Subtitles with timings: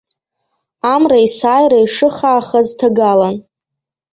[0.93, 3.35] Амра есааира ишыхаахаз ҭагалан.